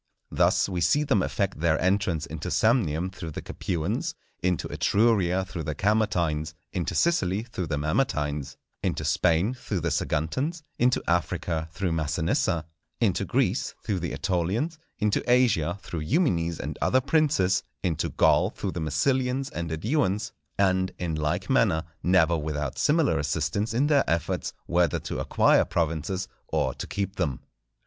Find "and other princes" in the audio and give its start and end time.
16.59-17.61